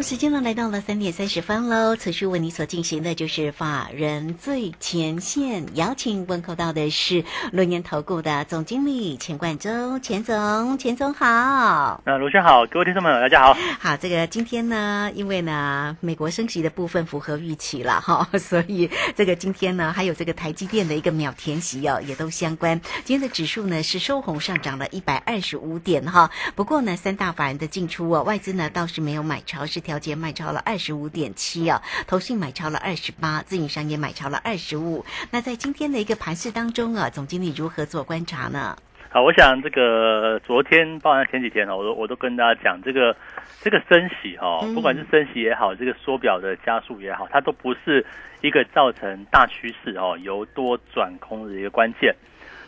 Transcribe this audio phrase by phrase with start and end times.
[0.00, 1.94] 好，时间呢来到了三点三十分喽。
[1.94, 12.00] 此时为你所进行的就是法人最前线，邀请问候到的是轮年投顾的总经理钱冠洲，钱总，钱总好。
[12.06, 13.54] 那卢轩好，各位听众朋友大家好。
[13.78, 22.80] 好，这个今天呢，因为呢美国升息的部分符合预期了哈， 所以这个今天呢还有这个台积电的一个秒填息哦，也都相关。
[23.04, 29.66] 今天的指数呢是收红上涨了一百二十五点哈，不过呢三大法人的进出哦，外资呢倒是没有买超。
[29.66, 35.04] 是调节卖超了二十五点七啊，投信买超了二十八，自营商也买超了二十五。
[35.32, 38.76] 那在今天的一个盘势当中啊，总经理如何做观察呢？
[39.08, 43.16] 好，我想这个昨天，包含前几天哦，我都我都跟大家讲，这个
[43.60, 48.06] 这个升息哈，不管是升息也好，这个缩表的加速也好，它都不是
[48.42, 52.14] 一个造成大趋势哦由多转空的一个关键。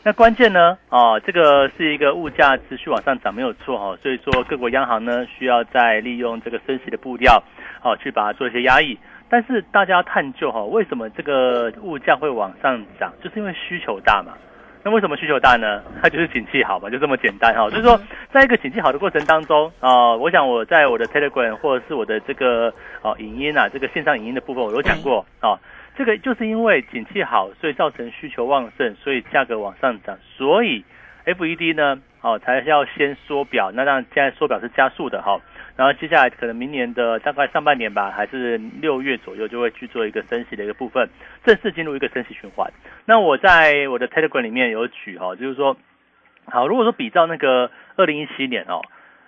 [0.04, 0.76] 那关键呢？
[0.88, 3.96] 啊，这个是一个物价持续往上涨，没有错哈。
[4.02, 7.40] 所以说，各国央行呢需要在利用这个升息的步调，
[7.84, 8.98] 哦，去把它做一些压抑。
[9.30, 13.12] 但是大家要探究哈，为什么这个物价会往上涨？
[13.22, 14.32] 就是因为需求大嘛。
[14.82, 15.80] 那为什么需求大呢？
[16.02, 17.70] 它就是景气好嘛，就这么简单哈。
[17.70, 17.96] 所以说，
[18.32, 25.56] 在一个景气好的过程当中啊，我想我在我的 Telegram 或者是我的这个哦影音啊，这个线上影音的部分，我有讲过啊。
[25.94, 30.84] 这个就是因为景气好，所以造成需求旺盛，所以价格往上涨，所以
[31.26, 33.70] FED 呢，哦，才要先缩表。
[33.74, 35.38] 那让现在缩表是加速的哈，
[35.76, 41.10] 然后接下来可能明年的大概上半年吧，还是六月左右就会去做一个升息的一个部分，
[41.44, 42.72] 正式进入一个升息循环。
[43.04, 45.76] 那我在我的 Telegram 里面有举哈，就是说，
[46.46, 48.80] 好，如果说比照那个二零一七年哦，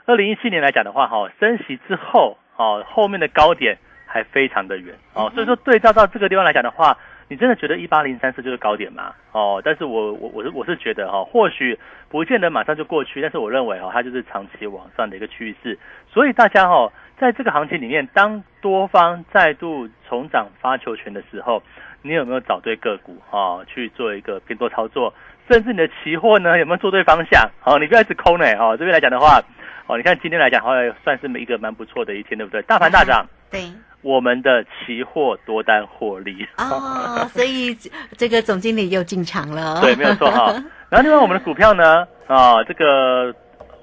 [0.06, 3.76] 二零一七年来讲的话哈，升息之后哦，后面的高点。
[4.14, 9.12] 还非常的远哦，所以说对照到这个地方来讲的话，你真的觉得一八零三四就是高点吗？
[9.32, 11.76] 哦，但是我我我是我是觉得哈，或许
[12.08, 15.76] 不见得马上就过去，但是我认为哈，它就是长期往上的一个趋势。
[16.08, 21.60] 所以大家哈，在这个行情里面，当多方再度重掌发球权的时候，
[22.02, 25.12] 你有没有找对个股啊，去做一个偏多操作？
[25.50, 27.50] 甚至你的期货呢，有没有做对方向？
[27.64, 28.46] 哦，你不要一直空呢。
[28.60, 29.42] 哦，这边来讲的话，
[29.88, 32.62] 哦，你看今天来讲，好像算是一个蛮不错的一天，对不对？
[32.62, 33.60] 大盘大涨，对。
[34.04, 37.74] 我们的期货多单获利哦，所以
[38.18, 39.80] 这个总经理又进场了。
[39.80, 40.52] 对，没有错哈。
[40.90, 43.34] 然后另外我们的股票呢，啊，这个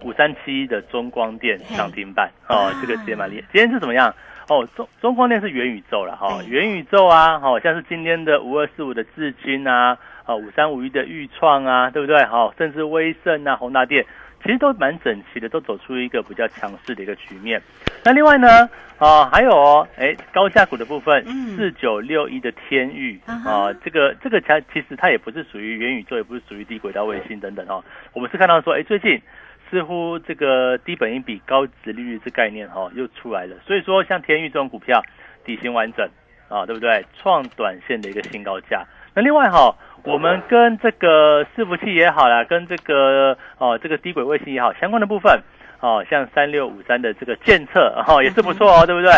[0.04, 3.48] 五三七的中光电涨停板哦，这个接蛮厉害。
[3.52, 4.14] 今天是怎么样？
[4.48, 12.24] 哦，中中光电是元宇宙了哈，元宇宙啊，好像是今天的五二四五的智金啊，啊五三五一的裕创啊，对不对？
[12.26, 14.06] 好，甚至威盛啊，宏达电。
[14.44, 17.62] 其实都蛮整齐的，都走出一个比较强势的一个局面。
[18.04, 21.24] 那另外呢，啊，还有哦，哎，高价股的部分，
[21.56, 27.84] 四九六一的天域啊，这个这个其其实它也不是属于元宇宙，也不是属于低轨道卫星等等哦。
[28.14, 29.22] 我们是看到说，哎，最近
[29.70, 33.56] 似乎这个低本益比、高值利率这概念哈又出来了。
[33.66, 35.02] 所以说，像天域这种股票，
[35.46, 36.10] 底型完整
[36.50, 37.06] 啊，对不对？
[37.22, 38.84] 创短线的一个新高价。
[39.16, 39.76] 那另外哈。
[40.04, 45.40] 我们跟这个伺服器也好啦，跟这个哦这个低轨卫星也好相关的部分，
[45.80, 49.12] 哦像三六五三的这个监测哦也是不错哦，对不对？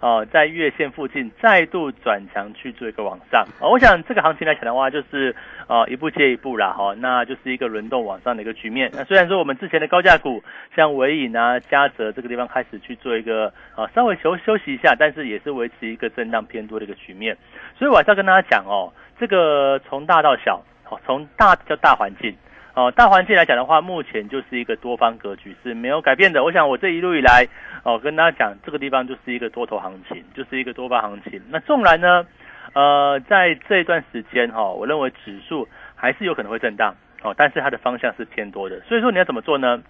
[0.00, 8.90] 哦在月线附近再度转强去做一个往上，哦我想这个行情来讲的话，就是哦一步接一步啦，哈，那就是一个轮动往上的一个局面。
[8.94, 10.42] 那虽然说我们之前的高价股
[10.74, 17.36] 像伟影啊、嘉泽这个地方开始去做一个啊稍微休休息一下，但是也是维持一个震荡偏多的一个局面。
[17.78, 18.90] 所以我还是要跟大家讲哦。
[19.20, 22.34] 这个从大到小，好，从大叫大环境，
[22.72, 26.42] 哦，大环境来讲的话，目前就是一个多方格局是没有改变的。
[26.42, 27.46] 我想我这一路以来，
[27.84, 31.38] 哦，跟大家讲，这个地方就是一个多头行情，就是一个多方行情。
[31.50, 32.26] 那纵然呢，
[32.72, 38.80] 呃，在这一段时间哈，我认为指数还是有可能会震荡，哦，但是它的方向是偏多的。
[38.88, 39.82] 所以说你要怎么做呢？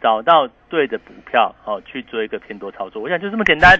[0.00, 3.02] 找到对的股票，哦，去做一个偏多操作。
[3.02, 3.78] 我想就这么简单，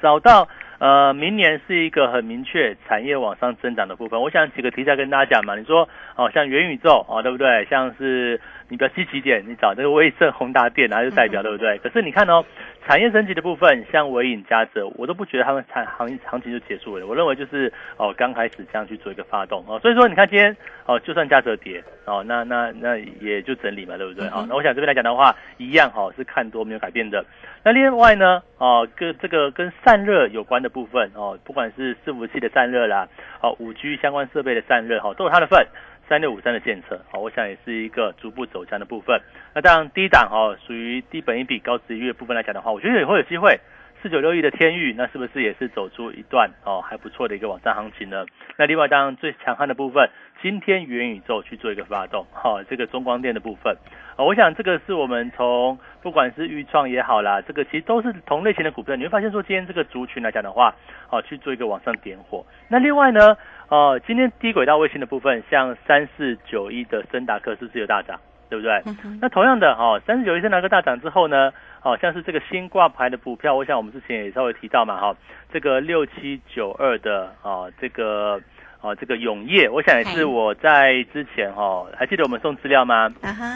[0.00, 0.48] 找到。
[0.78, 4.20] 呃，明年是一个很明确产业往上增长的部分。
[4.20, 5.56] 我想几个题材跟大家讲嘛。
[5.56, 7.64] 你说哦，像元宇宙啊，对不对？
[7.66, 8.40] 像是
[8.74, 11.78] 你比较积极点，你找这个威盛、宏达电啊，就代表对不对？
[11.78, 12.44] 可是你看哦，
[12.84, 17.06] 产业升级的部分，像伟影、嘉泽，我都不觉得他们产行行情就结束了。
[17.06, 19.78] 我认为就是哦，刚开始这样去做一个发动哦。
[19.78, 20.56] 所以说，你看今天
[20.86, 24.26] 哦，就算嘉泽跌哦，那那那也就整理嘛，对不对？
[24.26, 27.24] 哦，那我想这边来讲的话，一样哈，是看多没有改变的。
[27.62, 33.06] 那另外呢，哦，跟这个跟散热有关的部分哦，不管是伺服器的散热啦，
[33.40, 35.64] 哦五 G 相关设备的散热，好都有它的份。
[36.08, 39.20] 三六五三的建设，好，我想也是一个逐步走强的部分。
[39.54, 43.58] 那当然低档哦，属于低本一比高值一月部分来讲的话，我觉得也会有机会。
[44.04, 48.26] 四九六亿的天域，那是不是也是走出一段哦还不错的一个网上行情呢？
[48.58, 50.10] 那另外当然最强悍的部分，
[50.42, 53.74] 今天元宇宙去做一个发动，哈，这个中光电的部分，
[54.18, 60.74] 啊，我想这个是我们从不管是预创也好啦，这个其实都是同类型的股票，你会发现说今天这个族群来讲的话，
[61.08, 62.44] 哦去做一个往上点火。
[62.68, 63.38] 那另外呢，
[63.70, 68.20] 哦今天低轨道卫星的部分，像三四九一的森达克是不是有大涨？
[68.54, 68.82] 对不对？
[69.20, 75.16] 那同样的哦，三十九一生拿个大涨之后呢，好像是这个新挂牌的股票，我想我们之前也稍微提到嘛哈，
[75.52, 78.40] 这个六七九二的啊，这个
[78.80, 83.08] 啊这个永业，我想也是我在之前哈，还记得我们送资料吗？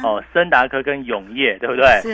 [0.02, 1.86] 哦，森达科跟永业，对不对？
[2.02, 2.10] 是，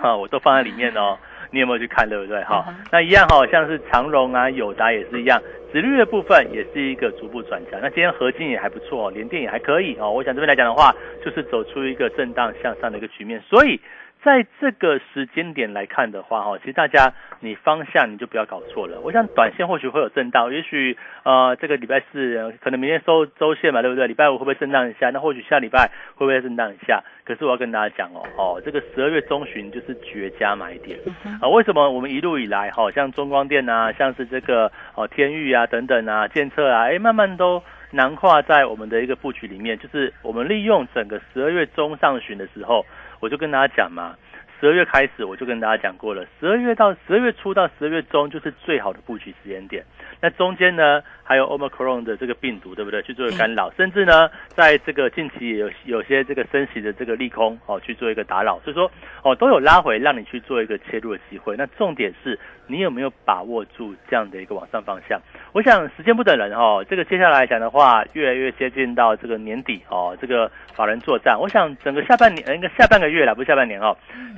[0.00, 1.18] 啊， 我都放在里面哦。
[1.50, 2.44] 你有没有去看，对不对？
[2.44, 2.62] 哈，
[2.92, 5.40] 那一样哈，像是长荣啊、友达也是一样，
[5.72, 7.78] 指率的部分也是一个逐步转强。
[7.82, 10.10] 那今天合金也还不错，联电也还可以哦。
[10.10, 10.94] 我想这边来讲的话，
[11.24, 13.80] 就是走出一个震荡向上的一个局面，所以。
[14.28, 19.00] 在这个时间点来看的话，哈，其实大家你方向你就不要搞错了。
[19.00, 24.06] 我想短线或许会有震荡，也许呃这个礼拜四可能明天收周线嘛，对不对？
[24.06, 25.08] 礼拜五会不会震荡一下？
[25.08, 27.02] 那或许下礼拜会不会震荡一下？
[27.24, 30.98] 可是我要跟大家讲哦，哦，这个十二月中旬就是绝佳买点
[31.40, 31.48] 啊！
[31.48, 42.84] 为什么我们一路以来，好像中光电啊，像是这个哦天域啊等等啊，建测啊，哎，慢慢都囊括在我们的一个布局里面，就是我们利用整个十二月中上旬的时候。
[43.20, 44.14] 我就跟大家讲嘛，
[44.60, 49.84] 十二月开始我就跟大家讲过了，十二月到十二月初到十二月中就是最好的布局时间点。
[50.20, 53.02] 那中间呢，还有 Omicron 的这个病毒，对不对？
[53.02, 58.60] 去做一个干扰，甚至呢，在这个近期也有有些这个升息的这个利空哦，去做一个打扰。
[58.60, 58.88] 所以说
[59.24, 61.56] 哦，都有拉回让你去做一个切入的机会。
[61.56, 62.38] 那重点是
[62.68, 65.20] 你有没有把握住这样的一个往上方向？
[65.58, 71.36] 我想时间不等人哦，这个接下来讲的话，越来越接近到这个年底哦，这个法人作战。
[71.36, 73.96] 我想整个下半年，应该下半个月了，不是下半年哦，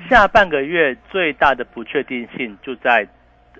[0.08, 3.06] 下半个月最大的不确定性就在。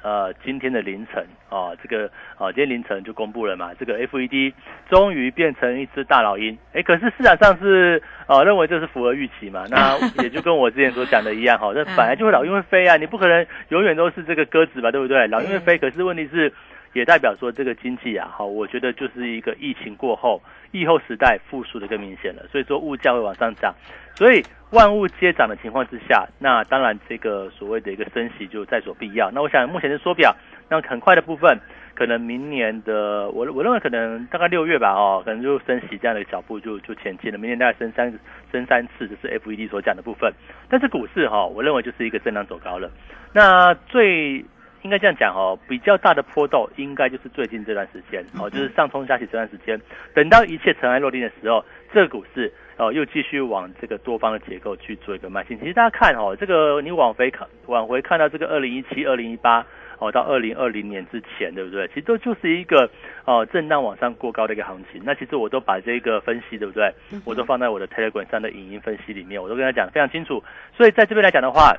[0.03, 4.55] 呃，今天的凌晨啊，这个啊，今天凌晨就公布了嘛，这个 FED
[4.89, 15.27] 终于变成一只大老鹰，哎，可是市场上是呃，认为这是符合预期嘛，那也就跟我之前所讲的一样哈，那 本来就会老鹰会飞啊，你不可能永远都是这个鸽子吧，对不对？
[15.27, 16.51] 老鹰会飞，可是问题是。
[16.93, 20.43] 也代表说这个经济啊，好，我觉得就是一个疫情过后，
[20.73, 23.73] 疫后时代复苏的更明显了，所以说物价会往上涨，
[24.17, 24.43] 所以
[24.73, 29.31] 万物皆涨的情况之下，那当然这个所谓的一个升息就在所必要。
[29.31, 30.35] 那我想目前的缩表，
[30.69, 31.61] 那很快的部分，
[31.95, 38.13] 可能明年的我我认为可能大概六月吧，哦，可能就升息这样的脚步就就前进了，明年大概升三
[38.51, 40.33] 升三次，这是 FED 所讲的部分。
[40.69, 42.91] 但是股市哈，我认为就是一个震荡走高了，
[43.33, 44.45] 那最。
[44.83, 49.79] 应该这样讲哦，比较大的波动应该就是最近这段时间哦，就是上冲下起这段时间。
[50.15, 51.63] 等到一切尘埃落定的时候，
[51.93, 55.59] 这个股市哦又继续往这个多方的结构去做一个迈进。
[55.59, 59.67] 其实大家看哦，这个你往回看，往回看到这个二零一七、二零一八
[59.99, 61.87] 哦，到二零二零年之前，对不对？
[61.89, 62.89] 其实都就是一个
[63.27, 65.03] 哦震荡往上过高的一个行情。
[65.05, 66.91] 那其实我都把这个分析，对不对？
[67.27, 70.43] 我都放在我的 Telegram 上的影音分析里面，我都跟他讲非常清楚。
[70.75, 71.77] 所以在这边来讲的话，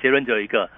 [0.00, 0.70] 结论只有一个。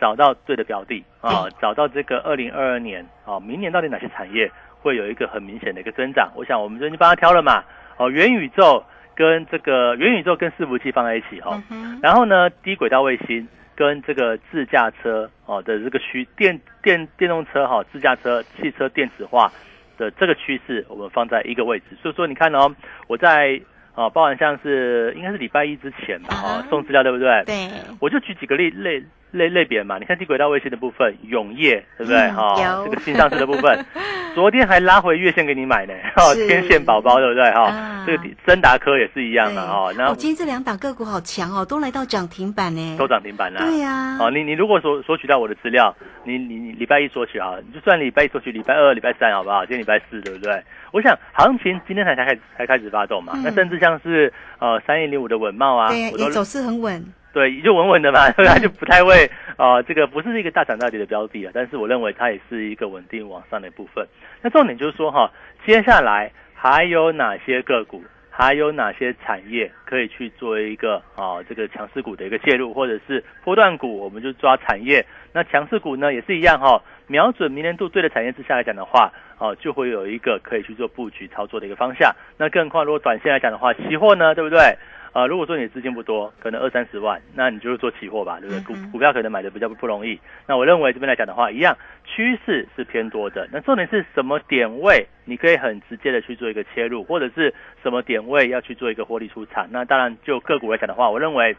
[0.00, 4.50] 找到对的标的啊，找到这个二零二二年啊，明年到底哪些产业
[4.80, 6.30] 会有一个很明显的一个增长？
[6.34, 7.64] 我想我们最近帮他挑了嘛，
[7.96, 11.62] 哦，元宇宙跟这个元宇宙跟伺服器放在一起哈，
[12.02, 19.50] 然后呢，低轨道卫星跟这个自驾车哦的这个趋电电电动车哈，自驾车汽车电子化
[19.96, 21.86] 的这个趋势，我们放在一个位置。
[22.02, 22.74] 所以说你看哦，
[23.06, 23.60] 我在。
[23.96, 27.42] 哦，包含像是应该是礼拜一之前吧，哦，送资料对不对？
[27.46, 27.66] 对，
[27.98, 29.02] 我就举几个例类
[29.36, 32.28] 类类别嘛，你看低轨道卫星的部分，永业对不对？
[32.32, 33.84] 哈，这个新上市的部分，
[34.34, 37.50] 昨天还拉回月线给你买呢，哈，天线宝宝对不对？
[37.52, 39.90] 哈，这个森达科也是一样的哈。
[39.96, 43.60] 那今天这两档个股好强哦，都来到涨停板呢，都涨停板了。
[43.60, 49.64] 对呀，哦，你你如果索索取到我的资料，你你你礼拜一索取啊，你就算礼拜一索取，礼拜二、礼拜三好不好？
[49.64, 50.62] 今天礼拜四对不对？
[50.92, 57.04] 我想行情今天才才开才开始发动嘛，那甚至像是呃三一零五的稳茂啊，对，也走势很稳，
[57.36, 64.06] 对，就稳稳的嘛， 它就不太会啊，这个不是一个大涨大跌的标的啊，但是我认为它也是一个稳定往上的部分。
[64.40, 65.30] 那重点就是说哈，
[65.66, 75.04] 接下来还有哪些个股，还有哪些产业可以去做一个啊这个强势股的一个介入，或者是波段股，我们就抓产业。
[75.34, 76.80] 那强势股呢也是一样哈。
[77.06, 82.10] 瞄准明年度对的产业之下来讲的话，哦，就会有一个可以去做布局操作的一个方向。
[82.38, 84.74] 那更况，如果短线来讲的话，期货呢，对不对？
[85.16, 88.60] 呃，如果说你的资金不多，可能二三十万，那你就是做期货吧，对不对？
[88.64, 90.20] 股股票可能买的比较不容易。
[90.46, 93.48] 那我认为这边来讲的话，一样趋势是偏多的。
[93.50, 99.66] 那重点是什么点位，你可以很直接的去做一个切入，或者是什么点位要去做一个获利出场。
[99.70, 101.56] 那当然就个股来讲的话，我认为。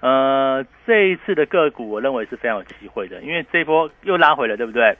[0.00, 4.94] 呃，这一次的个股，我认为是非常有机会的，因为这一波又拉回了，对不对？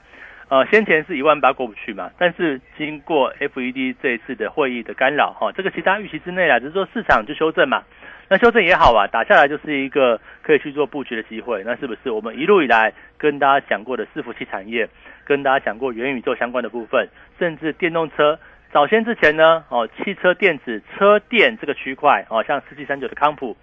[0.49, 7.83] 呃，先前是一万八过不去嘛，但是经过 FED 这一次的会议的干扰，哈、这个其他预期之内啊，只是说市场就修正嘛，
[8.29, 14.87] 那修正也好啊，打下来就是一个可以去做布局的机会，那是不是我们一路以来跟大家讲过的伺服器产业，
[15.25, 18.39] 跟大家讲过元宇宙相关的部分，甚至电动车，
[18.71, 23.57] 早先之前呢，哦，汽车电子车电这个区块，哦，像四七三九的康普。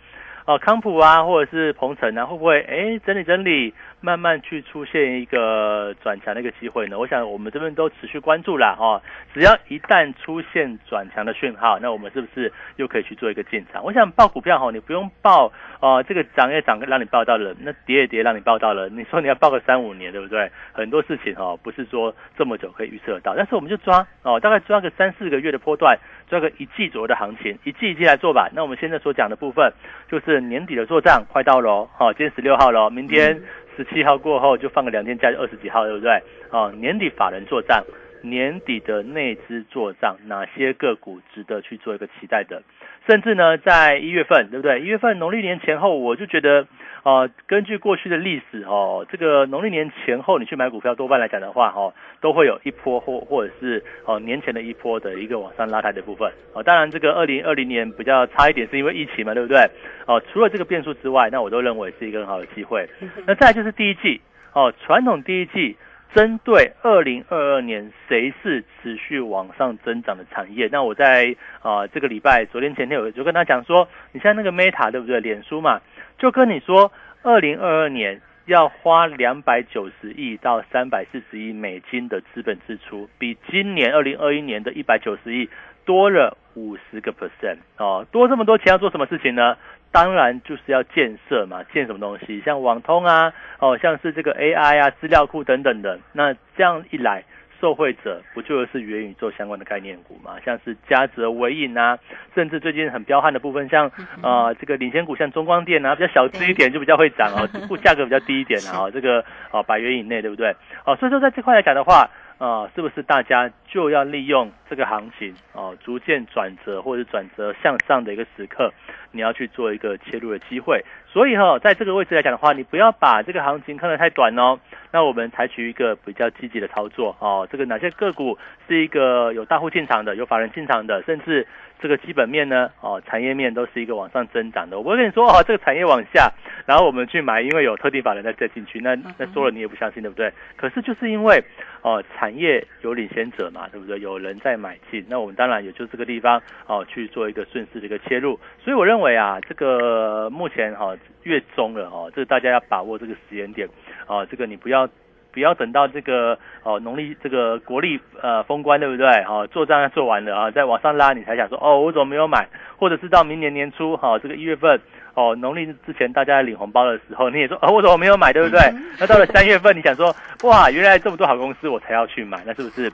[0.46, 3.72] 哦，康普啊，或者是鹏程啊，会不会哎整理整理，
[4.04, 6.98] 慢慢去出现一个转强的一个机会呢？
[6.98, 9.00] 我想我们这边都持续关注啦，哦，
[9.32, 13.82] 只要一旦出现转强的讯号，那我们是不是又可以去做一个进场？
[13.82, 20.50] 我想报股票哈，你不用报哦，这个涨也涨让你报到了，那跌也跌让你报到了，你说你要报个三五年，对不对？
[20.72, 28.50] 很多事情哈，不是说这么久可以预测到，但是我们就抓哦，大概抓个三四个月的波段，抓个一季左右的行情，一季一季来做吧。
[28.54, 29.72] 那我们现在所讲的部分
[30.08, 30.34] 就是。
[30.44, 33.40] 年底的做账快到了，好，今天十六号了，明天
[33.76, 36.22] 十七号过后就放个两天假，就二十几号，对不对？
[36.50, 37.84] 哦，年底法人做账，
[38.24, 42.62] 年底的内资做账，哪些个股值得去做一个期待的？
[43.06, 44.80] 甚至呢，在一月份，对不对？
[44.80, 46.66] 一月份农历年前后，我就觉得，
[47.02, 56.32] 呃，根据过去的历史哦，这个农历年前后你去买股票，多半来讲的话，哦，都会有一波或或者是哦年前的一波的一个往上拉抬的部分。
[56.54, 59.58] 哦，当然这个二零二零年比较差一点，是因为疫情嘛，对不对？
[60.06, 62.88] 哦，除了这个变数之外，那我都认为是一个很好的机会。
[63.26, 64.22] 那再就是第一季，
[64.54, 65.76] 哦，传统第一季。
[66.12, 70.68] 针对二零二二年谁是持续往上增长的产业？
[70.70, 75.20] 那我在啊、呃、这个礼拜昨天前天我就跟他讲说，你像那个 Meta 对不对？
[75.20, 75.80] 脸书嘛，
[76.18, 76.92] 就跟你说，
[77.22, 85.48] 二零二二年要花两百九十亿到三百四十亿美金的资本支出，比今年二零二一年的一百九十亿
[85.84, 89.56] 多了五十个 percent 哦，多这么多钱要做什么事情呢？
[89.94, 92.42] 当然就是要建设嘛，建什么东西？
[92.44, 95.96] 像网通啊，哦，像是这个 AI 啊、资料库等等的。
[96.12, 97.22] 那这样一来，
[97.60, 100.32] 受惠者不就是元宇宙相关的概念股嘛？
[100.44, 101.96] 像是嘉泽、微影啊，
[102.34, 103.88] 甚至最近很彪悍的部分，像
[104.20, 110.56] 呃这个领先股，像中光电啊，比较小资一点就比较会涨哦， 股价格比较低一点啊，这个哦百元以内，对不对？
[110.84, 112.10] 哦，所以说在这块来讲的话。
[112.44, 118.70] 啊、是不是大家就要利用这个行情啊、逐渐转折或者转折向上的一个时刻，
[119.12, 120.84] 你要去做一个切入的机会。
[121.14, 124.58] 所以哈、哦，在这个位置来讲的话，你不要把这个行情看得太短哦。
[124.90, 127.46] 那我们采取一个比较积极的操作哦。
[127.48, 131.46] 这个哪些个股是一个有大户进场的，有法人进场的，甚至
[131.80, 134.76] 这个基本面呢，哦，产业面都是一个往上增长的。
[134.76, 136.32] 我不会跟你说哦，这个产业往下，
[136.66, 140.32] 然后我们去买，因为有特定法人在再进去，那那说了你也不相信，对不对？
[140.56, 141.42] 可是就是因为
[141.82, 144.00] 哦，产业有领先者嘛，对不对？
[144.00, 148.38] 有人在买进，那我们当然也就这个地方哦去做一个顺势的一个切入。
[148.62, 153.68] 所以我认为啊，这个目前哈、哦、月中了哦，这个大家要把握这个时间点
[154.06, 154.88] 哦，这个你不要。
[155.34, 159.04] 不要等到这个哦农历这个国历呃封关对不对？
[159.24, 162.48] 哦做账要做完了啊，再往上拉你才想说哦我怎么没有买？
[162.76, 164.80] 或者是到明年年初哈、哦、这个一月份
[165.14, 168.60] 哦农历之前大家领红包的时候，你也说哦我怎么没有买对不对？
[169.00, 172.88] 那到了三月份你想说哇原来这么多好公司我才要去买，那是不是？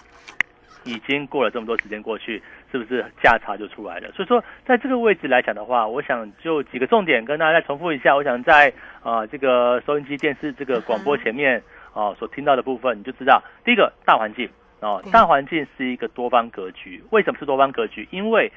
[0.85, 4.11] 已经过了这么多时间过去，是不是价差就出来了？
[4.13, 8.15] 所以说，在这个位置来讲的话，我想就几个重点跟大家再重复一下。
[8.15, 8.69] 我想在
[9.03, 11.59] 啊、呃、这个收音机、电视这个广播前面
[11.93, 14.49] 啊、呃、所听到的部分，你就知道，第一个大环境
[14.81, 17.03] 哦，大环境是一个多方格局。
[17.11, 18.07] 为什么是多方格局？
[18.11, 18.51] 因为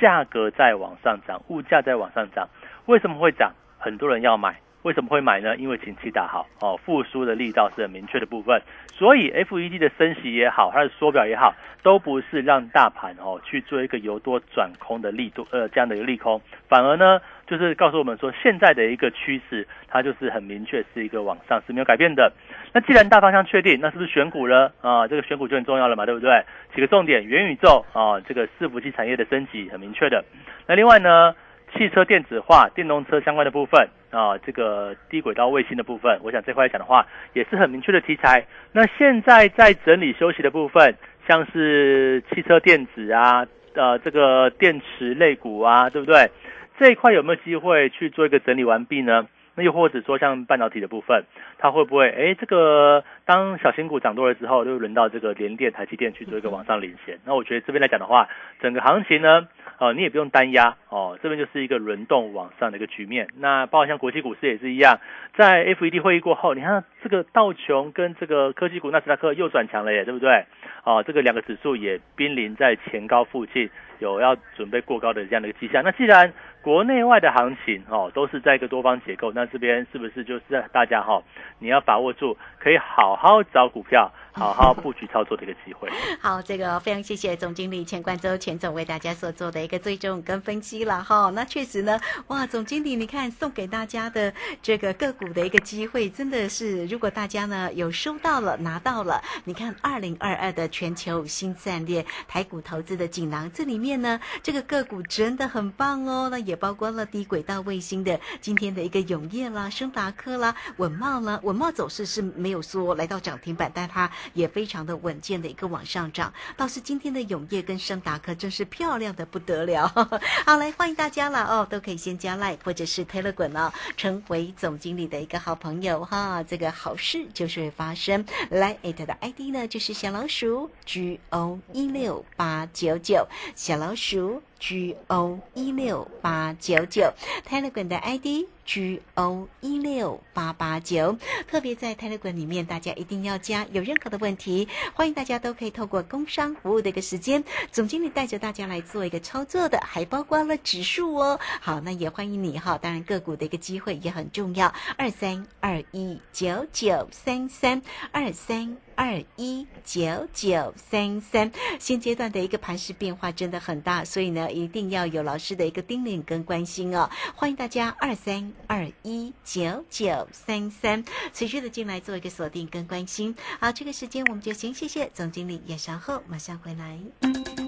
[0.00, 2.48] 价格在往上涨，物价在往上涨。
[2.86, 3.52] 为什么会涨？
[3.78, 4.56] 很多人要买。
[4.82, 5.56] 为什么会买呢？
[5.56, 8.60] 因为景气大好哦，复苏的力道是很明确的部分，
[8.96, 22.32] 所以 FED 的升息也好，它的缩表也好，都不是让大盘哦去做一个由多转空的力度，呃，这样的一个利空，反而呢，就是告诉我们说，现在的一个趋势，它就是很明确是一个往上是没有改变的。
[22.72, 24.70] 那既然大方向确定，那是不是选股呢？
[24.80, 26.44] 啊，这个选股就很重要了嘛，对不对？
[26.74, 30.24] 几个重点，元宇宙啊，这个伺服器产业的升级很明确的。
[30.68, 31.34] 那另外呢？
[31.76, 38.46] 汽车电子化、电动车相关的部分啊，这个低轨道卫星的部分，我想这块来讲的话，也是很明确的题材。
[38.72, 40.94] 那现在在整理休息的部分，
[41.28, 46.30] 像是汽车电子啊，呃，这个电池类股啊，对不对？
[46.78, 49.26] 这一块有没有机会去做一个整理完毕呢？
[49.56, 51.24] 那又或者说像半导体的部分，
[51.58, 57.18] 它会不会哎，这个当小型股涨多了之后，就轮到这个联电、台积电去做一个往上领先？
[57.24, 58.28] 那我觉得这边来讲的话，
[58.60, 63.28] 整个行情呢，哦，你也不用单压哦，这边就是一个轮动往上的一个局面。
[63.38, 64.98] 那包括像国际股市也是一样，
[65.36, 70.44] 在 FED 会议过后，你看这个道琼跟这个科技股纳斯达克又转强了耶，对不对？
[70.84, 75.82] 哦，这个两个指数也濒临在前高附近，有要准备过高的这样的一个迹象。
[75.82, 81.22] 那既然国内外的行情哦都是在一个多方结构，那这边是不是就是大家哈，
[81.58, 84.12] 你要把握住，可以好好找股票。
[84.34, 85.88] 好好布局操作的一个机会。
[86.20, 91.30] 好，这个非常谢谢总经理钱冠周钱总为大家所做的一个追踪跟分析了哈。
[91.34, 106.28] 那确实呢，哇，总经理，你看送给大家的这个个股的一个机会，真的是如果大家呢有收到了拿到了，你看二零二二的全球新战略台股投资的锦囊，这里面呢这个个股真的很棒哦。
[106.28, 114.10] 那也包括了低轨道卫星的今天的一个永业啦、升达科啦、稳茂啦，稳茂走势是没有说来到涨停板，但它。
[114.32, 119.86] 也非常的稳健的一个往上涨，倒是今天的永业跟升达科真是漂亮的不得了。
[120.46, 126.42] 好，来欢迎大家了哦，都可以先加 like 或者是 telegram 哦，成为总经理的一个好朋友哈。
[126.42, 128.24] 这个好事就是会发生。
[128.50, 137.12] 来，it 的 ID 呢就是小老鼠 G O 一六八九九，小老鼠 G O 一六八九九
[137.48, 138.46] ，telegram 的 ID。
[138.64, 141.16] G O 一六八八九，
[141.46, 143.66] 特别在泰勒馆里面，大家一定要加。
[143.72, 151.38] 有任何的问题，欢迎大家都可以透过工商服务的一个时间，总经理带着大家来做一个操作的，还包括了指数哦。
[151.60, 152.78] 好，那也欢迎你哈。
[152.78, 154.72] 当然个股的一个机会也很重要。
[154.96, 158.83] 二三二一九九三三二三。
[158.96, 167.08] 二一九九三三，现阶段的一个盘势变化真的很大，所以呢，一定要有老师的一个叮咛跟关心哦。
[167.34, 173.34] 欢迎大家二三二一九九三三持续的进来做一个锁定跟关心。
[173.60, 176.98] 好，这个时间我们就先谢谢总经理，也稍后马上回来。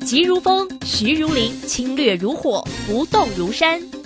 [0.04, 4.05] 急如风，徐如林，侵略如火，不动如山。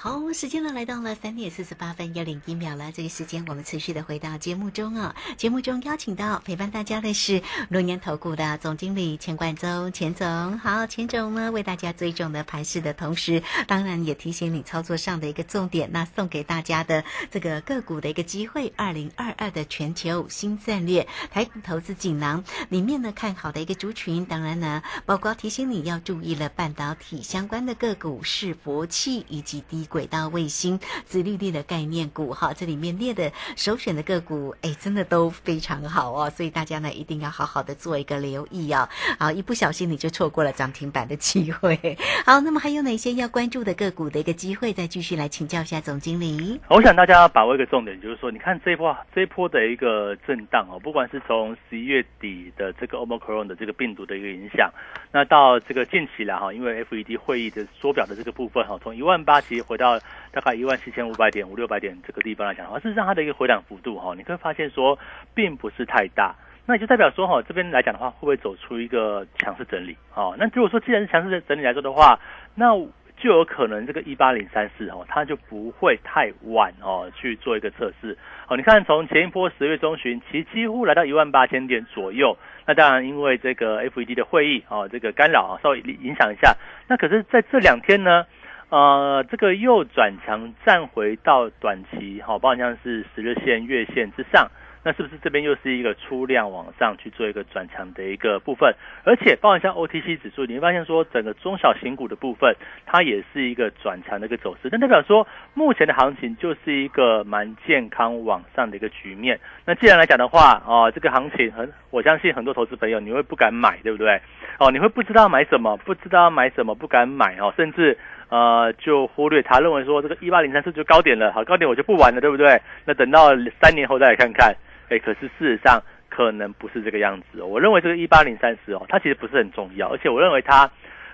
[0.00, 2.92] 好，时间呢来到了三点四十八分又零一秒了。
[2.92, 5.16] 这个时间我们持续的回到节目中啊。
[5.36, 10.56] 节目中邀请到陪伴大家的是龙年投顾的总经理钱冠中钱总。
[10.60, 15.90] 好，钱总呢为大家追踪的盘势的同时，当然也提醒你操作上的一个重点。
[15.90, 29.87] 那送给大家的这个个股的一个机会，二零二二的全球新战略台股投资锦囊里面呢看好的一个族群，当然呢包括提醒你要注意了半导体相关的个股是佛器以及低。
[29.88, 41.76] 轨道卫星、自利率的概念股，哈，这里面列的首选的个股，哎，真的都非常好哦，所以大家呢一定要好好的做一个留意啊，好，一不小心你就错过了涨停板的机会。
[42.24, 44.72] 好，那么还有哪些要关注的个股的一个机会？
[44.72, 46.60] 再继续来请教一下总经理。
[46.68, 54.70] 我想大家要把握一个重点，就是说，你看这一波这一波的一个震荡哦，不管是从十一月底的这个 Omicron 的这个病毒的一个影响，
[55.10, 59.98] 那到这个近期来哈，因为 FED 会议的缩表的这个部分哈，从一万八其实回到
[60.30, 64.98] 大概一万七千五百点、五六百点这个地方来讲的话，事实上它的一个回档幅度哈，你会发现说
[65.34, 66.34] 并不是太大，
[66.66, 69.96] 那也就代表说哈，这边来讲的话，会不会走出一个强势整理？
[70.14, 72.20] 哦，那如果说既然是强势整理来说的话，
[72.54, 72.76] 那
[73.20, 78.16] 就有可能这个一八零三四哦，它就不会太晚哦去做一个测试。
[78.46, 82.36] 哦，你看从前一波十月中旬，其实几乎来到一万八千点左右。
[82.64, 86.54] 那当然因为这个 FED 的会议哦，这个干扰啊，稍微影响一下。
[86.86, 88.24] 那可是在这两天呢？
[88.70, 94.48] 呃，这个又转强，站回到短期，好，包括像是十日线、月线之上。
[94.84, 98.72] 那是不是这边又是一个出量往上去做一个转强的一个部分？
[99.04, 102.54] 而且包含像 OTC 指数，你会发现说整个中小型股的部分，
[102.86, 109.38] 它也是一个转强的一个走势，那代表说目前的行情就是一个蛮健康往上的一个局面。
[109.66, 114.20] 那既然来讲的话，哦，这个行情很，我相信很多投资朋友你会不敢买，对不对？
[114.58, 117.98] 哦，你会不知道买什么，不知道买什么，不敢买哦，甚至。
[118.30, 122.60] 呃，就忽略他认为说这个一八零三四就高点了，好高点我就不玩了，对不对？
[122.84, 124.54] 那等到三年后再来看看，
[124.90, 127.42] 哎，可是事实上可能不是这个样子。
[127.42, 130.70] 我认为这个一八零三四哦，它其实不是很重要，而且我认为它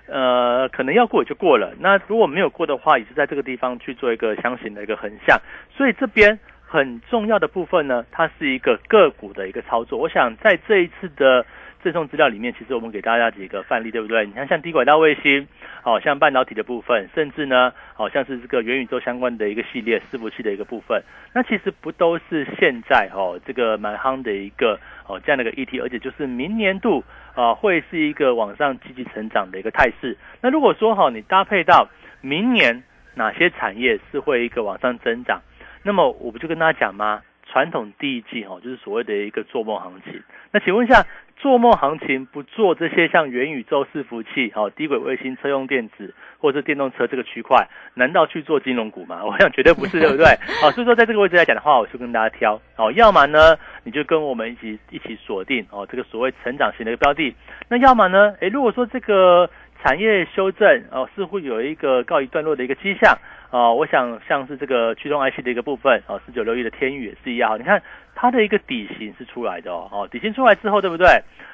[0.08, 1.72] 呃可能要过也就过了。
[1.78, 5.38] 那如果没有过的话，也是在这个地方去做一个箱型的一个横向。
[5.76, 9.98] 所以这边很重要的部分呢，它是一个个股的一个操作。
[9.98, 11.46] 我想在这一次的。
[11.84, 14.24] 赠送资料里面，其实我们给大家几个范例，对不对？
[14.24, 15.46] 你看，像低轨道卫星，
[15.82, 21.02] 好像半导体的部分，甚至呢，好像是这个元宇宙相关的一个系列伺服器的一个部分，
[21.34, 30.16] 那其实不都是现在哦这个蛮夯的一个哦这样的一个议题，而且就是明年度啊会是一个往上积极成长的一个态势。
[30.40, 31.86] 那如果说哈，你搭配到
[32.22, 32.82] 明年
[33.14, 35.42] 哪些产业是会一个往上增长，
[35.82, 37.20] 那么我不就跟大家讲吗？
[37.54, 40.20] 传统第一季哦，就是所谓的一个做梦行情。
[40.50, 41.06] 那请问一下。
[41.36, 49.22] 做梦行情不做这些像元宇宙伺服器、好低轨卫星、车用电子或者电动车这个区块，难道去做金融股吗？
[49.24, 50.24] 我想绝对不是，对不对？
[50.62, 57.34] 好， 所以说在这个位置来讲的话，我就跟大家挑哦，要么呢你就跟我们一起一起锁定哦这个所谓成长型的一个标的，
[57.68, 59.50] 那要么呢，诶，如果说这个
[59.82, 63.18] 产业修正哦似乎有一个告一段落的一个迹象。
[63.54, 67.56] 啊，我想像是这个驱动 IC 的一个部分，哦，四九六一的天宇也是一样。
[67.56, 67.80] 你看
[68.16, 71.06] 它的一个底型是出来的哦，哦，底型出来之后，对不对？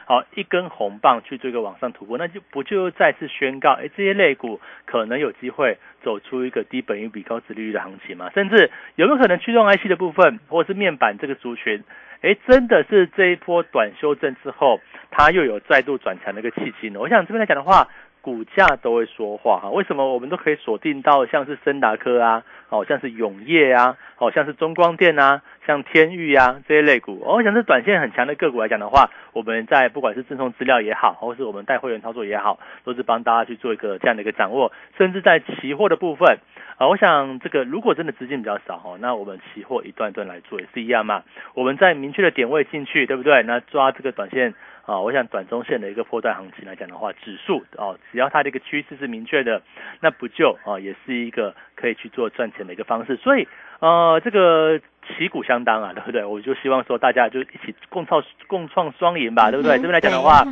[0.06, 8.30] 好，一根红棒去做一个往上突破，那就不就再次宣告，哎，这些类股可能有机会走出一个低本益比高值利率的行情嘛？
[8.30, 11.84] 甚至有没有可能驱动 IC 的部分，或者是面板这个族群，
[12.22, 16.98] 哎，真的是这一波短修正之后，它又有再度转强的一个契机呢？
[16.98, 17.88] 我想这边来讲的话。
[18.22, 36.38] 股价都会说话哈，为什么我们都可以锁定到像是森达科啊，好像是永业啊，好像是中光电啊，像天域啊这些类股，我想是短线很强的个股来讲的话，我们在不管是赠送资料也好，或是我们带会员操作也好，都是帮大家去做一个这样的一个掌握，甚至在期货的部分
[36.76, 41.22] 啊，我想这个如果真的资金比较少哈，那我们期货一段段来做也是一样嘛，
[41.54, 43.42] 我们在明确的点位进去，对不对？
[43.44, 44.54] 那抓这个短线。
[44.86, 49.62] 啊，我想短中线的一个破断行情来讲的话，指数哦，只要它的一个趋势是明确的，
[50.00, 53.16] 那不就啊，也是一个可以去做赚钱的一个方式。
[53.16, 53.46] 所以
[53.78, 56.24] 呃，这个旗鼓相当啊，对不对？
[56.24, 59.76] 我就希望说大家就一起共创共创双赢吧，对不对？
[59.76, 60.44] 这边来讲的话，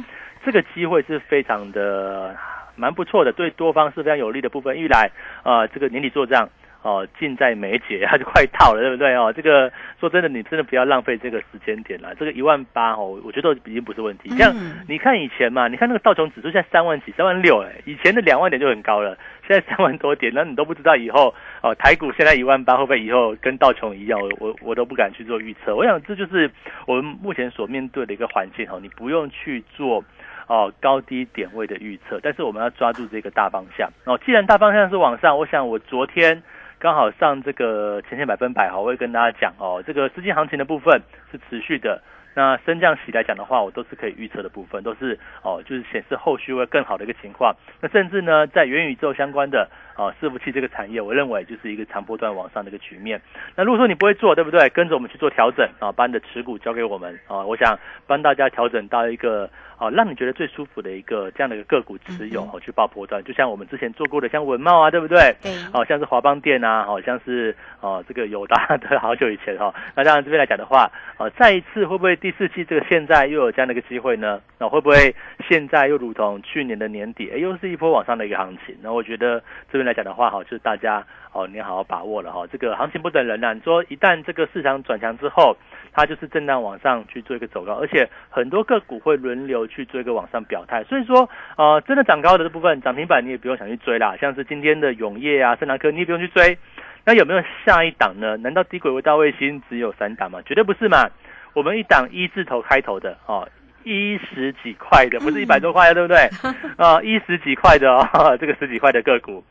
[0.44, 2.36] 这个机会是非常的
[2.76, 4.78] 蛮不错的，对多方是非常有利的部分。
[4.78, 5.10] 一来
[5.42, 6.48] 啊，这个年底做账。
[6.82, 9.32] 哦，近在眉睫， 它就快到了，对不对哦？
[9.32, 12.14] 这个说真的，你真的不要浪费这个时间点了。
[12.14, 14.30] 这个一万八哦，我觉得已经不是问题。
[14.36, 14.54] 像
[14.86, 24.20] 你看以前嘛，你看那个道琼指数现在三万几、三万六，哎，以前的两万点就很高了，现在三万多点，那你都不知道以后哦，台股现在一万八会不会以后跟道琼一样？
[24.20, 25.74] 我我我都不敢去做预测。
[25.74, 26.48] 我想这就是
[26.86, 30.04] 我们目前所面对的一个环境哦，你不用去做
[30.46, 34.16] 哦高低点位的预测，但是我们要抓住这个大方向哦。
[34.24, 36.40] 既然大方向是往上，我想我昨天。
[36.78, 42.00] 刚好上这个前线百分百哈，我会跟大家讲哦，这个资金行情的部分是持续的。
[42.34, 47.52] 那升降息来讲的话，我都是可以预测的部分，都是哦，就是显示后续会更好的一个情况。
[47.80, 53.20] 那甚至呢，在元宇宙相关的哦伺服器这个产业，我认为就是一个长波段往上的一个局面。
[53.54, 54.66] 那如果说你不会做，对不对？
[54.70, 59.50] 跟着我们去做调整啊，把你的持股交给我们啊，我想帮大家调整到一个。
[59.78, 65.36] 啊，让你觉得最舒服的一个这样的一个个股持有哦，去报波段，就像我们之前做过的，像文茂啊，对不对？
[65.40, 65.52] 对。
[65.72, 69.72] 好像是华邦电啊，好像是哦，这个友达 的好久以前哈。
[69.94, 74.40] 那当然这边来讲的话，啊，再一次会不会第四季这个现在又有这样的一个机会呢？
[74.58, 75.14] 那会不会
[75.48, 78.76] 现在又如同去年的年底，哎，又是一波往上的一个行情？
[78.82, 82.46] 那我觉得这边来讲的话，哈，就是大家哦，你好好把握了哈。
[82.52, 85.56] 这个行情不等人啊，你说一旦这个市场转强之后。
[85.90, 96.56] 它就是震荡往上去做一个走高，而且很多个股会轮流去做一个往上表态，所以说，呃，真的涨高的这部分涨停板你也不用想去追啦，像是今天的永业啊、圣达科，你也不用去追。
[97.04, 98.36] 那有没有下一档呢？
[98.36, 100.40] 难道低轨卫道卫星只有三档吗？
[100.46, 101.10] 绝对不是嘛！
[101.52, 103.48] 我们一档一字头开头的哦，
[103.82, 106.18] 一十几块的，不是一百多块的，对不对？
[106.76, 109.42] 啊，一十几块的哦，这个十几块的个股。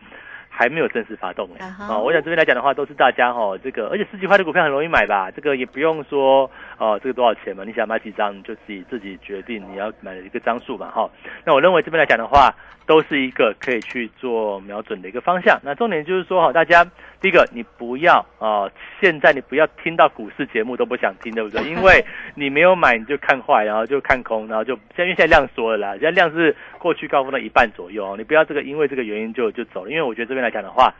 [0.58, 11.08] 还没有正式发动哎啊我想这边来讲的话，都是大家哈、这个，而且十几块的股票很容易买吧，这个也不用说哦、这个多少钱嘛，你想买几张你就自己自己决定你要买的一个张数嘛哈、
[11.46, 12.54] 那我认为这边来讲的话，
[12.88, 15.60] 都是一个可以去做瞄准的一个方向。
[15.64, 16.84] 那重点就是说哈，大家
[17.20, 18.70] 第一个你不要啊、
[19.02, 21.64] 现在你不要听到股市节目都不想听，对不对？
[21.70, 22.04] 因为
[22.36, 30.94] 你没有买你就看坏，然后就看空，然后就现在因为现在量缩了啦，现在量是过去高峰的一半左右哦，你不要这个因为这个原因就就走了，因为我觉得这边来讲的话，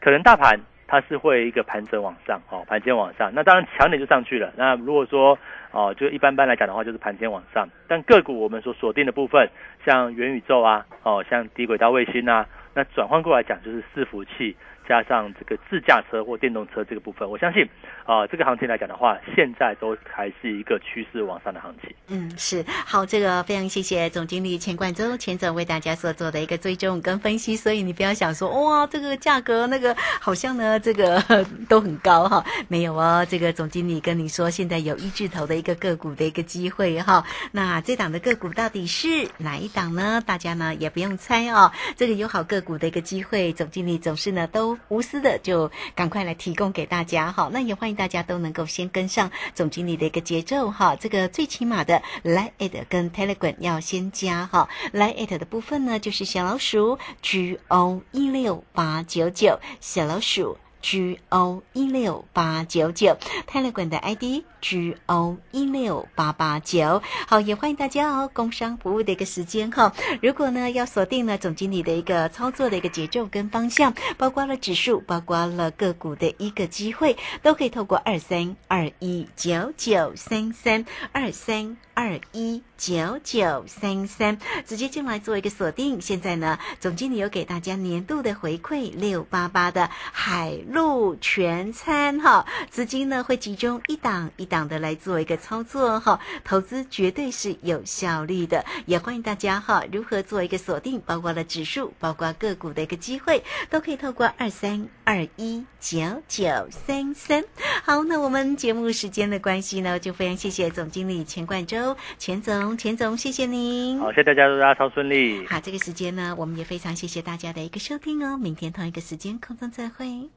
[0.00, 4.52] 可能大盘它是会一个盘整往上，哦，盘前往上，那当然强点就上去了。
[4.56, 5.36] 那如果说
[5.72, 9.50] 哦，就一般般来讲的话，就是盘前往上，但个股我们所锁定的部分，
[9.84, 14.56] 像元宇宙啊，哦，像低轨道卫星啊，那转换过来讲就是伺服器。
[14.88, 17.62] 加上这个自驾车或电动车这个部分，我相信，
[18.06, 21.94] 啊、这个行情来讲的话，现在都还是一个趋势往上的行情。
[22.08, 31.22] 嗯，是好，这个非常谢谢总经理钱冠洲钱总为大家所做的一个追踪跟分析，所以你不要想说哇，这个价格那个好像呢，这个
[31.68, 37.22] 都很高哈，没有哦，这个总经理跟你说，现在有一字头的一个个股的一个机会哈，
[37.52, 40.22] 那这档的个股到底是哪一档呢？
[40.24, 52.02] 大家呢也不用猜哦，这个有好个股的一个机会，总经理总是呢都无私的就赶快来提供给大家哈，那也欢迎大家都能够先跟上总经理的一个节奏哈，这个最起码的。
[52.22, 65.36] 来 at 跟 Telegram 要先加哈，来 at 的部分呢就是小老鼠 G O 一六八九九，小老鼠 G O 一六八九九泰勒管的 ID G O
[65.50, 69.92] 一六八八九，好，也欢迎大家哦，工商服务的一个时间哈。
[70.22, 81.76] 如果呢要锁定了总经理的一个操作的一个节奏跟方向，包括了指数，包括了个股的一个机会，都可以透过二三二一九九三三二三。
[81.98, 86.00] 二一九九三三，直接进来做一个锁定。
[86.00, 98.64] 现在呢，总经理有给大家年度的回馈六八八的海陆全餐哈，资金呢会集中一档一档的来做一个操作哈，投资绝对是有效率的。
[98.86, 107.44] 也欢迎大家哈，如何做一个锁定，包括了指数，包括个股的一个机会，都可以透过二三二一九九三三。
[107.82, 111.96] 好，那我们节目时间的关系呢，就非常谢谢总经理钱冠洲。
[112.18, 113.98] 钱总，钱总，谢谢您。
[113.98, 115.46] 好，谢谢大家，祝大家超顺利。
[115.46, 118.36] 好，这个时间呢，我们也非常谢谢大家的一个收听哦。
[118.36, 120.28] 明天同一个时间空中再会。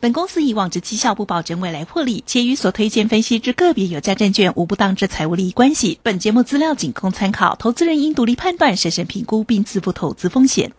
[0.00, 6.00] 本公司以往之绩效不保证未来获利，且与所推荐分析之个别有价证券无不当之财务利益关系。
[6.02, 10.72] 本节目资料仅供参考，投资人应独立判断、审慎评估并自负投资风险。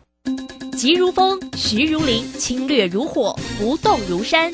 [0.75, 4.53] 急如风，徐如林，侵略如火，不动如山。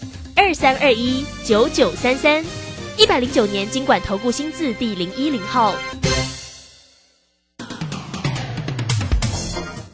[0.35, 2.43] 二三二一九九三三，
[2.97, 5.75] 一百零九年经管投顾新字第零一零号。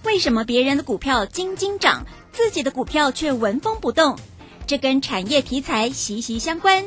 [0.04, 4.18] 为什么别人的股票斤斤涨，自己的股票却纹风不动？
[4.66, 6.86] 这跟产业题材息息相关。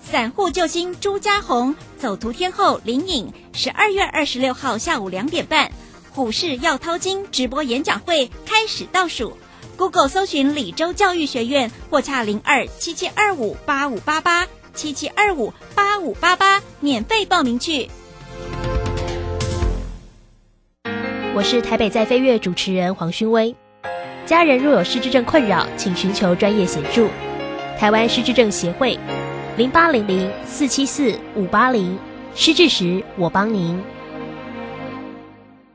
[0.00, 5.70] 散户救星朱家红走图天后林颖，十二月二十六号下午两点半，
[6.14, 9.36] 股市要掏金直播演讲会开始倒数。
[9.78, 17.88] Google 搜寻李州教育学院或洽零二七七二五八五八八七七二五八五八八，免费报名去。
[21.32, 23.54] 我是台北在飞跃主持人黄勋威。
[24.26, 27.08] 家人若有失智症困扰，请寻求专业协助。
[27.78, 28.98] 台湾失智症协会，
[29.56, 31.96] 零八零零四七四五八零，
[32.34, 33.80] 失智时我帮您。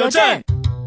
[0.00, 0.22] 邮政。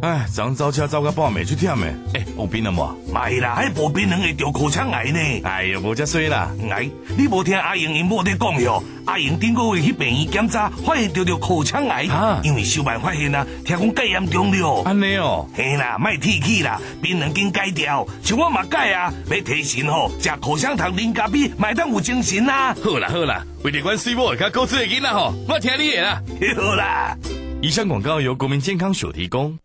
[0.02, 3.14] 哎，昨早车走到半暝出忝的，哎，有病了无？
[3.14, 5.20] 没啦，还无病人会得口腔癌呢。
[5.46, 6.52] 哎呀，无遮衰啦。
[6.70, 8.84] 哎，你无听阿英因某在讲哟？
[9.06, 12.06] 阿英顶个月去病院检查，发现得着口腔癌，
[12.44, 14.82] 因为小办发现啊，听讲戒严重了。
[14.84, 22.76] 安尼哦，嘿啦，卖提起啦，病人经戒掉，像我嘛戒啊，要提神吼，食口香糖、零咖啡，买当有精神啊。
[22.84, 26.22] 好啦好啦，为了关水某，甲高智的囡仔吼，我听你的啦。
[26.60, 27.16] 好啦，
[27.64, 29.58] 以上广告由国民健康署提供。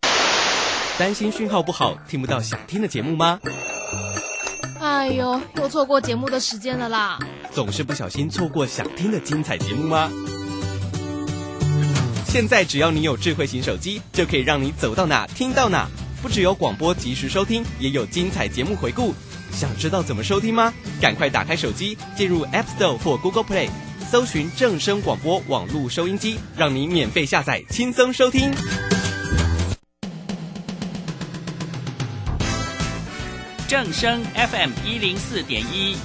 [0.96, 3.40] 担心讯号不好，听不到想听的节目吗？
[4.78, 7.18] 哎呦，又错过节目的时间了啦！
[7.50, 10.12] 总是不小心错过想听的精彩节目吗？
[12.28, 15.88] 现在只要你有智慧型手机，就可以让你走到哪听到哪。
[16.22, 19.12] 不只有广播及时收听，也有精彩节目回顾。
[19.50, 20.72] 想知道怎么收听吗？
[21.00, 23.68] 赶快打开手机，进入 App Store 或 Google Play，
[24.11, 28.51] 搜寻正声广播网络收音机，让您免费下载，轻松收听。
[33.68, 35.94] 正声 FM 一零四点一。